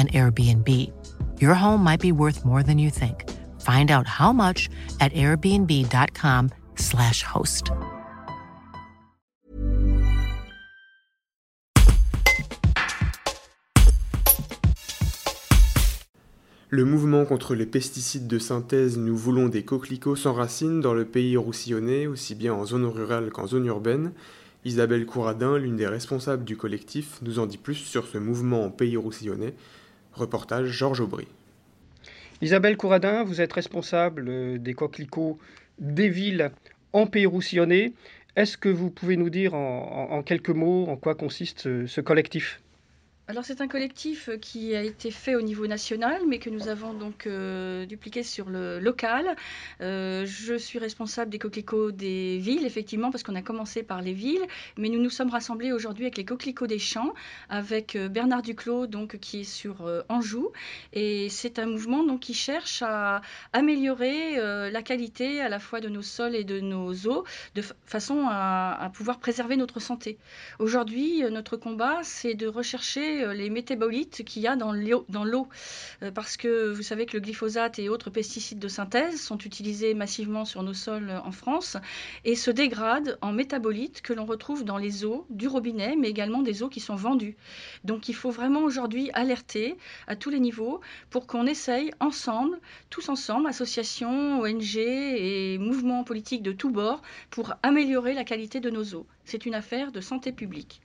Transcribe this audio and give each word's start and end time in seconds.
an 0.00 0.08
Airbnb. 0.08 0.90
Your 1.40 1.54
home 1.54 1.84
might 1.84 2.00
be 2.00 2.12
worth 2.12 2.46
more 2.46 2.62
than 2.62 2.78
you 2.78 2.88
think. 2.90 3.28
Find 3.60 3.90
out 3.90 4.06
how 4.06 4.32
much 4.32 4.70
at 5.00 5.12
airbnb.com/slash 5.12 7.22
host. 7.22 7.72
Le 16.72 16.84
mouvement 16.84 17.24
contre 17.24 17.56
les 17.56 17.66
pesticides 17.66 18.28
de 18.28 18.38
synthèse 18.38 18.96
Nous 18.96 19.16
voulons 19.16 19.48
des 19.48 19.64
coquelicots 19.64 20.14
s'enracine 20.14 20.80
dans 20.80 20.94
le 20.94 21.04
pays 21.04 21.36
roussillonnais, 21.36 22.06
aussi 22.06 22.36
bien 22.36 22.54
en 22.54 22.64
zone 22.64 22.84
rurale 22.84 23.30
qu'en 23.30 23.48
zone 23.48 23.66
urbaine. 23.66 24.12
Isabelle 24.64 25.04
Couradin, 25.04 25.58
l'une 25.58 25.76
des 25.76 25.88
responsables 25.88 26.44
du 26.44 26.56
collectif, 26.56 27.18
nous 27.22 27.40
en 27.40 27.46
dit 27.46 27.58
plus 27.58 27.74
sur 27.74 28.06
ce 28.06 28.18
mouvement 28.18 28.64
en 28.64 28.70
pays 28.70 28.96
roussillonnais. 28.96 29.54
Reportage 30.12 30.68
Georges 30.68 31.00
Aubry. 31.00 31.26
Isabelle 32.42 32.76
Couradin, 32.76 33.22
vous 33.22 33.40
êtes 33.40 33.52
responsable 33.52 34.26
euh, 34.28 34.58
des 34.58 34.74
coquelicots 34.74 35.38
des 35.78 36.08
villes 36.08 36.50
roussillonnais. 37.26 37.92
Est-ce 38.36 38.56
que 38.56 38.68
vous 38.68 38.90
pouvez 38.90 39.16
nous 39.16 39.30
dire 39.30 39.54
en, 39.54 40.22
quelques 40.22 40.50
mots 40.50 40.86
en 40.88 40.96
quoi 40.96 41.14
consiste 41.14 41.86
ce 41.86 42.00
collectif? 42.00 42.60
Alors 43.30 43.44
c'est 43.44 43.60
un 43.60 43.68
collectif 43.68 44.28
euh, 44.28 44.38
qui 44.38 44.74
a 44.74 44.82
été 44.82 45.12
fait 45.12 45.36
au 45.36 45.40
niveau 45.40 45.68
national, 45.68 46.22
mais 46.26 46.40
que 46.40 46.50
nous 46.50 46.66
avons 46.66 46.92
donc 46.92 47.28
euh, 47.28 47.86
dupliqué 47.86 48.24
sur 48.24 48.50
le 48.50 48.80
local. 48.80 49.36
Euh, 49.80 50.26
je 50.26 50.54
suis 50.54 50.80
responsable 50.80 51.30
des 51.30 51.38
coquelicots 51.38 51.92
des 51.92 52.38
villes, 52.38 52.66
effectivement, 52.66 53.12
parce 53.12 53.22
qu'on 53.22 53.36
a 53.36 53.42
commencé 53.42 53.84
par 53.84 54.02
les 54.02 54.14
villes, 54.14 54.44
mais 54.76 54.88
nous 54.88 55.00
nous 55.00 55.10
sommes 55.10 55.30
rassemblés 55.30 55.70
aujourd'hui 55.70 56.06
avec 56.06 56.16
les 56.16 56.24
coquelicots 56.24 56.66
des 56.66 56.80
champs, 56.80 57.14
avec 57.48 57.96
Bernard 57.96 58.42
Duclos, 58.42 58.88
donc 58.88 59.18
qui 59.18 59.42
est 59.42 59.44
sur 59.44 59.88
Anjou, 60.08 60.50
et 60.92 61.28
c'est 61.28 61.60
un 61.60 61.66
mouvement 61.66 62.02
donc 62.02 62.20
qui 62.20 62.34
cherche 62.34 62.82
à 62.82 63.22
améliorer 63.52 64.36
la 64.70 64.82
qualité 64.82 65.40
à 65.40 65.48
la 65.48 65.60
fois 65.60 65.80
de 65.80 65.88
nos 65.88 66.02
sols 66.02 66.34
et 66.34 66.44
de 66.44 66.58
nos 66.58 66.92
eaux, 67.06 67.24
de 67.54 67.62
façon 67.86 68.26
à, 68.28 68.76
à 68.80 68.90
pouvoir 68.90 69.20
préserver 69.20 69.56
notre 69.56 69.78
santé. 69.78 70.18
Aujourd'hui, 70.58 71.22
notre 71.30 71.56
combat, 71.56 72.00
c'est 72.02 72.34
de 72.34 72.46
rechercher 72.46 73.19
euh, 73.20 73.34
les 73.34 73.50
métabolites 73.50 74.24
qu'il 74.24 74.42
y 74.42 74.46
a 74.46 74.56
dans 74.56 74.72
l'eau. 74.72 75.48
Euh, 76.02 76.10
parce 76.10 76.36
que 76.36 76.70
vous 76.72 76.82
savez 76.82 77.06
que 77.06 77.16
le 77.16 77.20
glyphosate 77.20 77.78
et 77.78 77.88
autres 77.88 78.10
pesticides 78.10 78.58
de 78.58 78.68
synthèse 78.68 79.20
sont 79.20 79.38
utilisés 79.38 79.94
massivement 79.94 80.44
sur 80.44 80.62
nos 80.62 80.74
sols 80.74 81.10
en 81.24 81.32
France 81.32 81.76
et 82.24 82.34
se 82.34 82.50
dégradent 82.50 83.18
en 83.20 83.32
métabolites 83.32 84.02
que 84.02 84.12
l'on 84.12 84.24
retrouve 84.24 84.64
dans 84.64 84.78
les 84.78 85.04
eaux 85.04 85.26
du 85.30 85.48
robinet, 85.48 85.96
mais 85.96 86.08
également 86.08 86.42
des 86.42 86.62
eaux 86.62 86.68
qui 86.68 86.80
sont 86.80 86.96
vendues. 86.96 87.36
Donc 87.84 88.08
il 88.08 88.14
faut 88.14 88.30
vraiment 88.30 88.62
aujourd'hui 88.62 89.10
alerter 89.12 89.76
à 90.06 90.16
tous 90.16 90.30
les 90.30 90.40
niveaux 90.40 90.80
pour 91.10 91.26
qu'on 91.26 91.46
essaye 91.46 91.90
ensemble, 92.00 92.58
tous 92.88 93.08
ensemble, 93.08 93.48
associations, 93.48 94.40
ONG 94.40 94.76
et 94.76 95.58
mouvements 95.58 96.04
politiques 96.04 96.42
de 96.42 96.52
tous 96.52 96.70
bords, 96.70 97.02
pour 97.30 97.54
améliorer 97.62 98.14
la 98.14 98.24
qualité 98.24 98.60
de 98.60 98.70
nos 98.70 98.94
eaux. 98.94 99.06
C'est 99.24 99.46
une 99.46 99.54
affaire 99.54 99.92
de 99.92 100.00
santé 100.00 100.32
publique. 100.32 100.80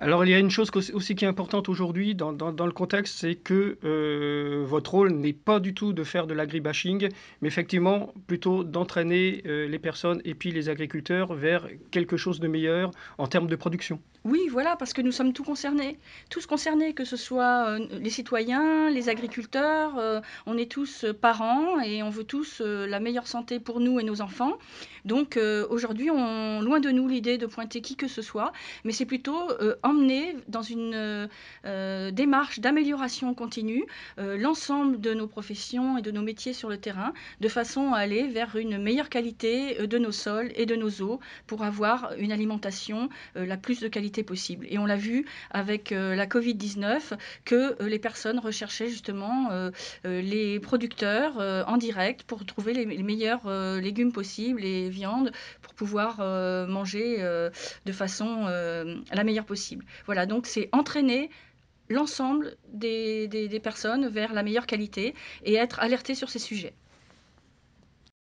Alors 0.00 0.24
il 0.24 0.30
y 0.30 0.34
a 0.34 0.38
une 0.38 0.50
chose 0.50 0.70
aussi 0.94 1.16
qui 1.16 1.24
est 1.24 1.28
importante 1.28 1.68
aujourd'hui 1.68 2.14
dans, 2.14 2.30
le 2.30 2.70
contexte, 2.72 3.18
c'est 3.18 3.34
que 3.34 3.78
euh, 3.82 4.62
votre 4.64 4.92
rôle 4.92 5.10
n'est 5.10 5.32
pas 5.32 5.58
du 5.58 5.74
tout 5.74 5.92
de 5.92 6.04
faire 6.04 6.28
de 6.28 6.34
l'agribashing, 6.34 7.08
mais 7.40 7.48
effectivement 7.48 8.14
plutôt 8.28 8.62
d'entraîner 8.62 9.42
euh, 9.46 9.66
les 9.66 9.78
personnes 9.80 10.22
et 10.24 10.34
puis 10.34 10.52
les 10.52 10.68
agriculteurs 10.68 11.34
vers 11.34 11.66
quelque 11.90 12.16
chose 12.16 12.38
de 12.38 12.46
meilleur 12.46 12.92
en 13.18 13.26
termes 13.26 13.48
de 13.48 13.56
production. 13.56 14.00
Oui, 14.24 14.42
voilà, 14.50 14.76
parce 14.76 14.92
que 14.92 15.00
nous 15.00 15.12
sommes 15.12 15.32
tous 15.32 15.42
concernés, 15.42 15.98
tous 16.30 16.46
concernés, 16.46 16.92
que 16.92 17.04
ce 17.04 17.16
soit 17.16 17.68
euh, 17.68 17.86
les 18.00 18.10
citoyens, 18.10 18.90
les 18.90 19.08
agriculteurs, 19.08 20.22
on 20.46 20.56
est 20.58 20.70
tous 20.70 21.06
parents 21.20 21.80
et 21.80 22.02
on 22.02 22.10
veut 22.10 22.24
tous 22.24 22.60
la 22.60 23.00
meilleure 23.00 23.26
santé 23.26 23.58
pour 23.58 23.80
nous 23.80 23.98
et 23.98 24.04
nos 24.04 24.20
enfants. 24.20 24.58
Donc 25.04 25.38
aujourd'hui, 25.70 26.08
loin 26.08 26.80
de 26.80 26.90
nous 26.90 27.08
l'idée 27.08 27.38
de 27.38 27.46
pointer 27.46 27.80
qui 27.80 27.96
que 27.96 28.08
ce 28.08 28.22
soit, 28.22 28.52
mais 28.84 28.92
c'est 28.92 29.06
plutôt 29.06 29.48
emmener 29.88 30.36
dans 30.48 30.62
une 30.62 30.94
euh, 30.94 31.26
euh, 31.64 32.10
démarche 32.10 32.60
d'amélioration 32.60 33.34
continue 33.34 33.84
euh, 34.18 34.36
l'ensemble 34.36 35.00
de 35.00 35.14
nos 35.14 35.26
professions 35.26 35.98
et 35.98 36.02
de 36.02 36.10
nos 36.10 36.22
métiers 36.22 36.52
sur 36.52 36.68
le 36.68 36.76
terrain, 36.76 37.12
de 37.40 37.48
façon 37.48 37.92
à 37.92 37.98
aller 37.98 38.28
vers 38.28 38.56
une 38.56 38.78
meilleure 38.78 39.08
qualité 39.08 39.86
de 39.86 39.98
nos 39.98 40.12
sols 40.12 40.52
et 40.54 40.66
de 40.66 40.76
nos 40.76 40.90
eaux 41.02 41.20
pour 41.46 41.64
avoir 41.64 42.12
une 42.18 42.32
alimentation 42.32 43.08
la 43.34 43.56
plus 43.56 43.80
de 43.80 43.88
qualité 43.88 44.22
possible. 44.22 44.66
Et 44.68 44.78
on 44.78 44.86
l'a 44.86 44.96
vu 44.96 45.24
avec 45.50 45.90
la 45.90 46.26
Covid-19 46.26 47.14
que 47.44 47.82
les 47.82 47.98
personnes 47.98 48.38
recherchaient 48.38 48.88
justement 48.88 49.50
les 50.04 50.60
producteurs 50.60 51.36
en 51.68 51.76
direct 51.76 52.22
pour 52.24 52.44
trouver 52.44 52.72
les 52.72 53.02
meilleurs 53.02 53.48
légumes 53.80 54.12
possibles 54.12 54.64
et 54.64 54.88
viandes 54.88 55.32
pour 55.62 55.74
pouvoir 55.74 56.18
manger 56.68 57.18
de 57.86 57.92
façon 57.92 58.46
la 58.46 59.24
meilleure 59.24 59.46
possible. 59.46 59.77
Voilà, 60.06 60.26
donc 60.26 60.46
c'est 60.46 60.68
entraîner 60.72 61.30
l'ensemble 61.88 62.56
des, 62.68 63.60
personnes 63.62 64.08
vers 64.08 64.32
la 64.32 64.42
meilleure 64.42 64.66
qualité 64.66 65.14
et 65.44 65.54
être 65.54 65.80
alerté 65.80 66.14
sur 66.14 66.30
ces 66.30 66.38
sujets. 66.38 66.74